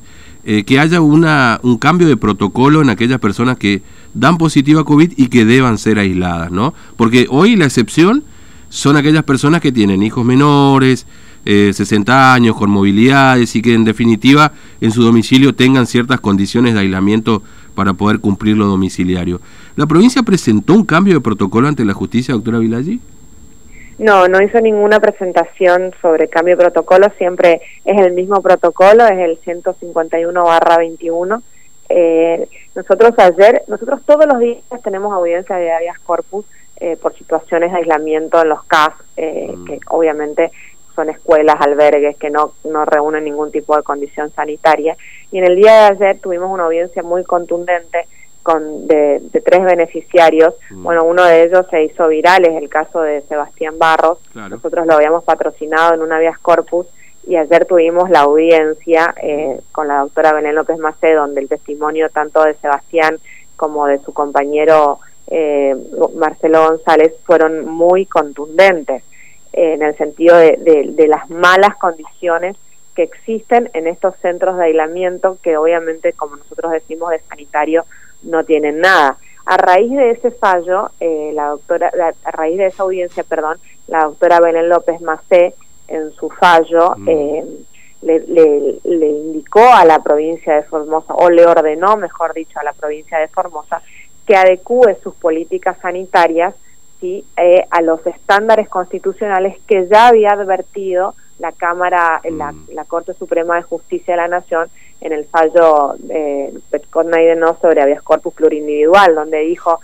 eh, 0.45 0.65
que 0.65 0.79
haya 0.79 1.01
una, 1.01 1.61
un 1.63 1.79
cambio 1.79 2.07
de 2.07 2.17
protocolo 2.17 2.81
en 2.81 2.91
aquellas 2.91 3.19
personas 3.19 3.59
que 3.59 3.83
dan 4.15 4.39
positiva 4.39 4.85
COVID 4.85 5.13
y 5.17 5.29
que 5.29 5.45
deban 5.45 5.79
ser 5.79 5.99
aisladas, 5.99 6.51
¿no? 6.51 6.75
Porque 6.97 7.27
hoy 7.29 7.57
la 7.57 7.65
excepción 7.65 8.25
son 8.69 8.97
aquellas 8.97 9.25
personas 9.25 9.61
que 9.61 9.73
tienen 9.73 10.03
hijos 10.03 10.25
menores, 10.25 11.07
eh, 11.51 11.73
60 11.73 12.35
años, 12.35 12.55
con 12.57 12.69
movilidades 12.69 13.57
y 13.57 13.63
que 13.63 13.73
en 13.73 13.83
definitiva 13.83 14.53
en 14.83 14.91
su 14.91 15.03
domicilio 15.03 15.55
tengan 15.55 15.87
ciertas 15.87 16.21
condiciones 16.21 16.75
de 16.75 16.81
aislamiento 16.81 17.43
para 17.75 17.95
poder 17.95 18.21
cumplir 18.21 18.59
lo 18.59 18.67
domiciliario. 18.67 19.41
¿La 19.75 19.87
provincia 19.87 20.23
presentó 20.23 20.75
un 20.75 20.85
cambio 20.85 21.15
de 21.15 21.21
protocolo 21.23 21.67
ante 21.67 21.87
la 21.87 21.95
justicia, 21.95 22.35
doctora 22.35 22.59
Vilaggi? 22.59 23.01
No, 23.99 24.29
no 24.29 24.43
hizo 24.43 24.61
ninguna 24.61 25.01
presentación 25.01 25.95
sobre 26.03 26.29
cambio 26.29 26.55
de 26.55 26.65
protocolo, 26.65 27.07
siempre 27.17 27.63
es 27.87 27.99
el 27.99 28.13
mismo 28.13 28.43
protocolo, 28.43 29.07
es 29.07 29.19
el 29.19 29.39
151 29.39 30.45
barra 30.45 30.77
21. 30.77 31.43
Eh, 31.89 32.47
nosotros 32.75 33.15
ayer, 33.17 33.63
nosotros 33.69 34.03
todos 34.05 34.27
los 34.27 34.39
días 34.39 34.61
tenemos 34.85 35.15
audiencia 35.15 35.57
de 35.57 35.73
habeas 35.73 35.99
corpus 36.01 36.45
eh, 36.79 36.99
por 37.01 37.15
situaciones 37.15 37.73
de 37.73 37.79
aislamiento 37.79 38.41
en 38.43 38.51
los 38.51 38.63
CAS, 38.65 38.93
eh, 39.17 39.53
mm. 39.57 39.65
que 39.65 39.81
obviamente 39.89 40.53
son 40.99 41.11
escuelas, 41.11 41.55
albergues 41.61 42.17
que 42.17 42.29
no, 42.29 42.55
no 42.65 42.85
reúnen 42.85 43.23
ningún 43.23 43.53
tipo 43.53 43.77
de 43.77 43.85
condición 43.85 44.33
sanitaria. 44.33 44.97
Y 45.31 45.39
en 45.39 45.45
el 45.45 45.55
día 45.55 45.73
de 45.73 45.95
ayer 45.95 46.19
tuvimos 46.19 46.51
una 46.51 46.65
audiencia 46.65 47.05
muy 47.05 47.23
contundente 47.23 48.09
con 48.43 48.89
de, 48.89 49.23
tres 49.45 49.63
beneficiarios. 49.63 50.55
Mm. 50.71 50.83
Bueno, 50.83 51.05
uno 51.05 51.25
de 51.25 51.45
ellos 51.45 51.65
se 51.71 51.85
hizo 51.85 52.09
viral, 52.09 52.45
es 52.47 52.61
el 52.61 52.69
caso 52.69 53.01
de 53.01 53.21
Sebastián 53.29 53.79
Barros. 53.79 54.19
Nosotros 54.35 54.89
lo 54.89 54.95
habíamos 54.95 55.23
patrocinado 55.23 55.95
en 55.95 56.03
una 56.03 56.17
habeas 56.17 56.39
corpus 56.39 56.89
y 57.25 57.37
ayer 57.37 57.65
tuvimos 57.65 58.11
la 58.11 58.23
audiencia 58.23 59.15
eh, 59.23 59.61
con 59.71 59.87
la 59.87 60.01
doctora 60.01 60.33
Belén 60.33 60.57
López 60.57 60.79
Macé, 60.79 61.13
donde 61.13 61.43
el 61.43 61.49
testimonio 61.49 62.11
tanto 62.11 62.43
de 62.43 62.55
Sebastián 62.55 63.19
como 63.55 63.87
de 63.87 64.01
su 64.01 64.13
compañero 64.13 64.99
eh, 65.29 65.77
Marcelo 66.17 66.71
González 66.71 67.13
fueron 67.25 67.67
muy 67.67 68.05
contundentes 68.07 69.05
en 69.53 69.83
el 69.83 69.97
sentido 69.97 70.37
de, 70.37 70.57
de, 70.95 71.09
las 71.09 71.29
malas 71.31 71.77
condiciones 71.77 72.57
que 72.95 73.03
existen 73.03 73.71
en 73.75 73.87
estos 73.87 74.17
centros 74.17 74.57
de 74.57 74.65
aislamiento 74.65 75.39
que 75.43 75.57
obviamente, 75.57 76.13
como 76.13 76.37
nosotros 76.37 76.73
decimos, 76.73 77.11
de 77.11 77.21
sanitario 77.21 77.85
no 78.23 78.45
tienen 78.45 78.81
nada. 78.81 79.17
A 79.47 79.57
raíz 79.57 79.91
de 79.91 80.11
ese 80.11 80.31
fallo, 80.31 80.91
la 81.01 81.49
doctora, 81.49 81.91
a 82.25 82.31
raíz 82.31 82.59
de 82.59 82.67
esa 82.67 82.83
audiencia, 82.83 83.25
perdón, 83.25 83.59
la 83.87 84.05
doctora 84.05 84.41
Belén 84.41 84.69
López 84.69 85.01
Macé 85.01 85.55
en 85.89 86.13
su 86.13 86.29
fallo 86.29 86.95
mm. 86.97 87.09
eh, 87.09 87.45
le, 88.03 88.79
le, 88.85 89.09
indicó 89.09 89.67
a 89.73 89.85
la 89.85 90.01
provincia 90.01 90.55
de 90.55 90.63
Formosa, 90.63 91.15
o 91.15 91.31
le 91.31 91.47
ordenó, 91.47 91.97
mejor 91.97 92.33
dicho, 92.33 92.61
a 92.61 92.65
la 92.65 92.73
provincia 92.73 93.19
de 93.19 93.29
Formosa, 93.29 93.83
que 94.27 94.37
adecue 94.37 94.97
sus 95.03 95.15
políticas 95.15 95.79
sanitarias 95.81 96.55
¿sí? 97.01 97.25
Eh, 97.37 97.65
a 97.71 97.83
los 97.83 98.07
estándares 98.07 98.69
constitucionales 98.69 99.57
que 99.67 99.87
ya 99.89 100.09
había 100.09 100.33
advertido 100.33 101.15
la 101.39 101.53
Cámara, 101.53 102.21
la, 102.31 102.53
mm. 102.53 102.69
la, 102.73 102.85
Corte 102.85 103.15
Suprema 103.15 103.57
de 103.57 103.63
Justicia 103.63 104.15
de 104.15 104.23
la 104.23 104.29
Nación 104.29 104.69
en 105.01 105.13
el 105.13 105.25
fallo 105.27 105.95
eh, 106.11 106.53
de 106.71 107.37
No 107.37 107.57
sobre 107.61 107.83
habeas 107.83 108.03
corpus 108.03 108.35
plurindividual, 108.35 109.15
donde 109.15 109.39
dijo 109.41 109.81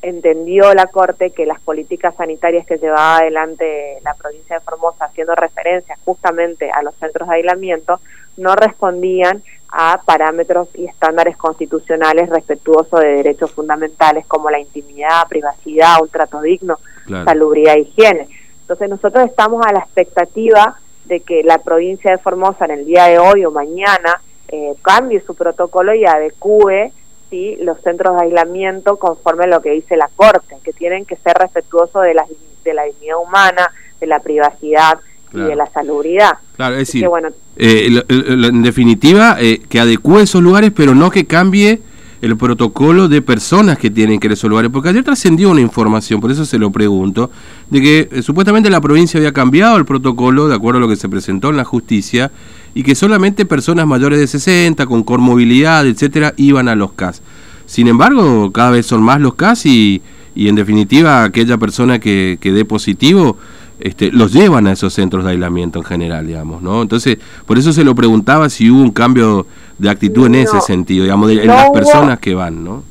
entendió 0.00 0.74
la 0.74 0.86
Corte 0.86 1.30
que 1.30 1.46
las 1.46 1.60
políticas 1.60 2.14
sanitarias 2.14 2.66
que 2.66 2.78
llevaba 2.78 3.16
adelante 3.16 3.98
la 4.04 4.14
provincia 4.14 4.56
de 4.56 4.60
Formosa, 4.60 5.06
haciendo 5.06 5.34
referencia 5.34 5.96
justamente 6.04 6.70
a 6.70 6.82
los 6.82 6.94
centros 6.96 7.28
de 7.28 7.36
aislamiento, 7.36 8.00
no 8.36 8.54
respondían 8.54 9.42
a 9.70 10.00
parámetros 10.04 10.68
y 10.74 10.86
estándares 10.86 11.36
constitucionales 11.36 12.30
respetuosos 12.30 13.00
de 13.00 13.16
derechos 13.16 13.50
fundamentales 13.50 14.26
como 14.26 14.50
la 14.50 14.58
intimidad, 14.58 15.28
privacidad, 15.28 16.00
un 16.00 16.08
trato 16.08 16.40
digno, 16.40 16.78
salubridad 17.24 17.74
e 17.74 17.80
higiene. 17.80 18.28
Entonces 18.62 18.88
nosotros 18.88 19.26
estamos 19.26 19.64
a 19.66 19.72
la 19.72 19.80
expectativa 19.80 20.78
de 21.04 21.20
que 21.20 21.42
la 21.42 21.58
provincia 21.58 22.10
de 22.10 22.18
Formosa 22.18 22.66
en 22.66 22.72
el 22.72 22.86
día 22.86 23.04
de 23.06 23.18
hoy 23.18 23.44
o 23.44 23.50
mañana 23.50 24.20
eh, 24.48 24.74
cambie 24.82 25.20
su 25.20 25.34
protocolo 25.34 25.94
y 25.94 26.04
adecue 26.04 26.92
sí 27.30 27.56
los 27.60 27.80
centros 27.82 28.16
de 28.16 28.24
aislamiento 28.24 28.98
conforme 28.98 29.44
a 29.44 29.48
lo 29.48 29.60
que 29.60 29.70
dice 29.70 29.96
la 29.96 30.08
Corte, 30.14 30.56
que 30.64 30.72
tienen 30.72 31.04
que 31.04 31.16
ser 31.16 31.34
respetuosos 31.34 32.02
de 32.02 32.14
la, 32.14 32.24
de 32.64 32.74
la 32.74 32.84
dignidad 32.84 33.18
humana, 33.18 33.70
de 34.00 34.06
la 34.06 34.20
privacidad 34.20 34.98
y 35.32 35.38
de 35.38 35.56
la 35.56 35.66
salubridad. 35.66 36.38
Claro, 36.56 36.76
es 36.76 36.88
decir, 36.88 37.06
bueno, 37.08 37.28
eh, 37.56 38.02
en 38.08 38.62
definitiva, 38.62 39.36
eh, 39.40 39.60
que 39.68 39.80
adecue 39.80 40.22
esos 40.22 40.42
lugares, 40.42 40.72
pero 40.74 40.94
no 40.94 41.10
que 41.10 41.26
cambie 41.26 41.80
el 42.20 42.36
protocolo 42.36 43.08
de 43.08 43.22
personas 43.22 43.78
que 43.78 43.90
tienen 43.90 44.18
que 44.18 44.26
ir 44.26 44.32
a 44.32 44.34
esos 44.34 44.50
lugares, 44.50 44.70
porque 44.72 44.88
ayer 44.88 45.04
trascendió 45.04 45.50
una 45.50 45.60
información, 45.60 46.20
por 46.20 46.30
eso 46.30 46.44
se 46.44 46.58
lo 46.58 46.70
pregunto, 46.70 47.30
de 47.70 47.80
que 47.80 48.08
eh, 48.10 48.22
supuestamente 48.22 48.70
la 48.70 48.80
provincia 48.80 49.18
había 49.18 49.32
cambiado 49.32 49.76
el 49.76 49.84
protocolo 49.84 50.48
de 50.48 50.54
acuerdo 50.54 50.78
a 50.78 50.80
lo 50.80 50.88
que 50.88 50.96
se 50.96 51.08
presentó 51.08 51.50
en 51.50 51.56
la 51.56 51.64
justicia 51.64 52.32
y 52.74 52.82
que 52.82 52.94
solamente 52.94 53.44
personas 53.44 53.86
mayores 53.86 54.18
de 54.18 54.26
60, 54.26 54.86
con 54.86 55.04
comorbilidad, 55.04 55.86
etcétera, 55.86 56.34
iban 56.36 56.68
a 56.68 56.74
los 56.74 56.92
CAS. 56.92 57.22
Sin 57.66 57.86
embargo, 57.86 58.50
cada 58.50 58.70
vez 58.70 58.86
son 58.86 59.02
más 59.02 59.20
los 59.20 59.34
CAS 59.34 59.66
y, 59.66 60.02
y 60.34 60.48
en 60.48 60.54
definitiva 60.54 61.24
aquella 61.24 61.58
persona 61.58 61.98
que, 61.98 62.38
que 62.40 62.52
dé 62.52 62.64
positivo 62.64 63.36
este, 63.80 64.10
los 64.10 64.32
llevan 64.32 64.66
a 64.66 64.72
esos 64.72 64.92
centros 64.92 65.24
de 65.24 65.30
aislamiento 65.30 65.78
en 65.78 65.84
general, 65.84 66.26
digamos, 66.26 66.62
¿no? 66.62 66.82
Entonces, 66.82 67.18
por 67.46 67.58
eso 67.58 67.72
se 67.72 67.84
lo 67.84 67.94
preguntaba 67.94 68.48
si 68.48 68.70
hubo 68.70 68.82
un 68.82 68.90
cambio 68.90 69.46
de 69.78 69.90
actitud 69.90 70.26
en 70.26 70.34
ese 70.36 70.60
sentido, 70.60 71.04
digamos, 71.04 71.28
de, 71.28 71.42
en 71.42 71.46
las 71.46 71.70
personas 71.70 72.18
que 72.18 72.34
van, 72.34 72.64
¿no? 72.64 72.82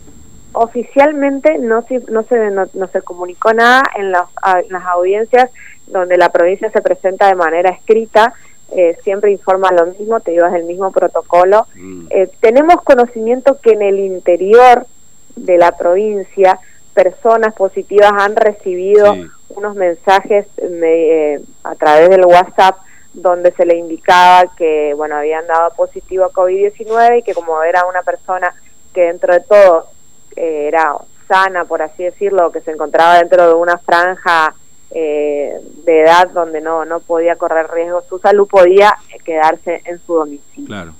Oficialmente 0.54 1.60
no 1.60 1.84
se, 1.84 2.02
no 2.10 2.24
se, 2.24 2.50
no, 2.52 2.88
se 2.88 3.02
comunicó 3.02 3.54
nada 3.54 3.84
en 3.96 4.12
las, 4.12 4.26
en 4.64 4.72
las 4.74 4.86
audiencias 4.86 5.52
donde 5.88 6.18
la 6.18 6.30
provincia 6.30 6.70
se 6.72 6.82
presenta 6.82 7.28
de 7.28 7.36
manera 7.36 7.70
escrita, 7.70 8.34
eh, 8.76 8.98
siempre 9.04 9.32
informa 9.32 9.72
lo 9.72 9.86
mismo, 9.86 10.20
te 10.20 10.32
llevas 10.32 10.54
el 10.54 10.66
mismo 10.66 10.92
protocolo. 10.92 11.68
Mm. 11.76 12.08
Eh, 12.10 12.30
tenemos 12.42 12.82
conocimiento 12.82 13.60
que 13.62 13.72
en 13.72 13.82
el 13.82 14.00
interior 14.00 14.86
de 15.36 15.58
la 15.58 15.72
provincia 15.78 16.60
personas 16.98 17.54
positivas 17.54 18.12
han 18.12 18.36
recibido 18.36 19.16
unos 19.50 19.76
mensajes 19.76 20.48
eh, 20.58 21.40
a 21.64 21.76
través 21.76 22.10
del 22.10 22.26
WhatsApp 22.26 22.80
donde 23.14 23.52
se 23.52 23.68
le 23.68 23.78
indicaba 23.78 24.52
que 24.58 24.96
bueno 24.96 25.16
habían 25.16 25.46
dado 25.46 25.76
positivo 25.76 26.26
a 26.26 26.32
COVID-19 26.32 27.20
y 27.20 27.22
que 27.22 27.36
como 27.36 27.62
era 27.62 27.86
una 27.86 28.02
persona 28.02 28.52
que 28.96 29.02
dentro 29.02 29.36
de 29.36 29.42
todo 29.42 29.90
era 30.36 30.96
sana, 31.28 31.66
por 31.66 31.82
así 31.82 32.04
decirlo, 32.04 32.52
que 32.52 32.62
se 32.62 32.72
encontraba 32.72 33.20
dentro 33.20 33.48
de 33.48 33.54
una 33.54 33.78
franja 33.78 34.56
eh, 34.90 35.60
de 35.86 36.02
edad 36.02 36.30
donde 36.30 36.62
no, 36.62 36.86
no 36.86 37.00
podía 37.00 37.36
correr 37.36 37.70
riesgo 37.70 38.02
su 38.10 38.18
salud, 38.20 38.48
podía 38.48 38.96
quedarse 39.24 39.82
en 39.86 40.00
su 40.00 40.16
domicilio. 40.16 40.68
Claro. 40.68 40.94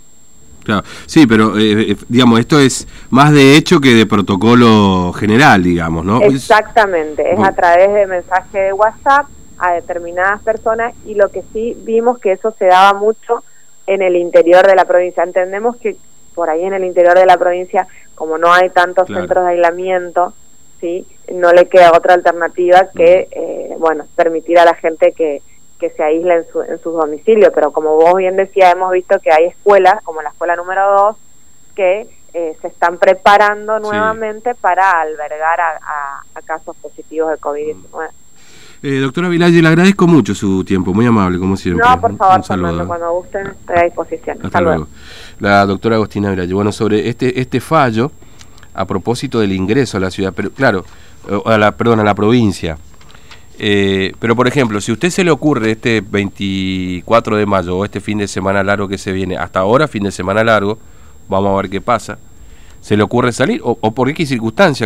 Claro, 0.64 0.84
sí, 1.06 1.26
pero 1.26 1.58
eh, 1.58 1.92
eh, 1.92 1.96
digamos, 2.10 2.40
esto 2.40 2.60
es 2.60 2.88
más 3.10 3.32
de 3.32 3.56
hecho 3.56 3.80
que 3.80 3.94
de 3.94 4.06
protocolo 4.06 5.14
general, 5.14 5.64
digamos, 5.64 6.04
¿no? 6.04 6.22
Exactamente, 6.22 7.34
es 7.34 7.40
a 7.40 7.54
través 7.54 7.94
de 7.94 8.06
mensaje 8.06 8.60
de 8.60 8.74
WhatsApp 8.74 9.28
a 9.60 9.74
determinadas 9.74 10.42
personas 10.44 10.94
y 11.06 11.16
lo 11.16 11.30
que 11.30 11.44
sí 11.54 11.76
vimos 11.84 12.20
que 12.20 12.34
eso 12.34 12.54
se 12.60 12.66
daba 12.66 13.00
mucho 13.00 13.44
en 13.88 14.02
el 14.02 14.16
interior 14.16 14.68
de 14.68 14.76
la 14.76 14.86
provincia. 14.86 15.24
Entendemos 15.24 15.78
que 15.78 15.96
por 16.36 16.50
ahí 16.50 16.64
en 16.64 16.74
el 16.74 16.84
interior 16.84 17.18
de 17.18 17.26
la 17.26 17.38
provincia, 17.38 17.88
como 18.14 18.38
no 18.38 18.54
hay 18.54 18.70
tantos 18.70 19.08
centros 19.08 19.46
de 19.46 19.52
aislamiento, 19.52 20.34
sí, 20.80 21.08
no 21.34 21.52
le 21.52 21.68
queda 21.68 21.92
otra 21.96 22.14
alternativa 22.14 22.90
que, 22.96 23.28
eh, 23.32 23.76
bueno, 23.80 24.06
permitir 24.16 24.60
a 24.60 24.66
la 24.66 24.76
gente 24.76 25.14
que, 25.14 25.42
que 25.80 25.90
se 25.92 26.04
aísla 26.04 26.36
en, 26.36 26.48
su, 26.48 26.62
en 26.62 26.80
sus 26.80 26.94
domicilios, 26.94 27.52
pero 27.54 27.72
como 27.72 27.96
vos 27.96 28.16
bien 28.16 28.36
decías, 28.36 28.74
hemos 28.74 28.92
visto 28.92 29.20
que 29.20 29.32
hay 29.32 29.46
escuelas, 29.46 30.02
como 30.04 30.22
la 30.22 30.30
escuela 30.30 30.56
número 30.56 30.92
2, 30.92 31.16
que 31.76 32.08
eh, 32.34 32.58
se 32.62 32.68
están 32.68 32.98
preparando 32.98 33.80
nuevamente 33.80 34.54
para 34.56 35.02
albergar 35.02 35.60
a, 35.60 36.22
casos 36.46 36.76
positivos 36.78 37.32
de 37.32 37.38
COVID-19. 37.38 38.10
Eh, 38.84 39.00
doctora 39.00 39.28
Vilalle, 39.28 39.62
le 39.62 39.68
agradezco 39.68 40.08
mucho 40.08 40.36
su 40.36 40.64
tiempo, 40.64 40.94
muy 40.94 41.06
amable, 41.06 41.40
como 41.40 41.58
siempre. 41.58 41.86
No, 41.86 42.00
por 42.00 42.16
favor, 42.16 42.46
Fernando, 42.46 42.88
cuando 42.88 43.12
gusten, 43.14 43.48
estoy 43.48 43.76
a 43.76 43.84
disposición. 43.84 44.38
Hasta, 44.44 44.62
luego. 44.62 44.88
La 45.40 45.66
doctora 45.66 45.96
Agostina 45.96 46.30
Vilalle, 46.30 46.54
bueno, 46.54 46.72
sobre 46.72 47.10
este, 47.10 47.40
este 47.40 47.60
fallo, 47.60 48.12
a 48.74 48.86
propósito 48.86 49.40
del 49.40 49.52
ingreso 49.52 49.98
a 49.98 50.00
la 50.00 50.12
ciudad, 50.12 50.32
pero 50.36 50.52
claro, 50.52 50.86
a 51.46 51.58
la, 51.58 51.76
perdón, 51.76 52.00
a 52.00 52.04
la 52.04 52.14
provincia, 52.14 52.78
eh, 53.60 54.14
pero 54.20 54.36
por 54.36 54.48
ejemplo, 54.48 54.80
si 54.82 54.92
a 54.92 54.94
usted 54.94 55.10
se 55.10 55.24
le 55.24 55.32
ocurre 55.32 55.72
este 55.72 56.02
24 56.02 57.38
de 57.38 57.46
mayo 57.46 57.78
o 57.78 57.86
este 57.86 58.00
fin 58.02 58.20
de 58.20 58.28
semana 58.28 58.64
largo 58.64 58.88
que 58.88 58.98
se 58.98 59.12
viene, 59.12 59.38
hasta 59.38 59.60
ahora 59.60 59.88
fin 59.88 60.04
de 60.04 60.12
semana 60.12 60.44
largo, 60.44 60.78
vamos 61.28 61.52
a 61.52 61.62
ver 61.62 61.70
qué 61.70 61.82
pasa, 61.82 62.20
se 62.82 62.96
le 62.96 63.04
ocurre 63.04 63.32
salir 63.32 63.60
o, 63.64 63.76
por 63.92 64.14
qué 64.14 64.26
circunstancia. 64.26 64.86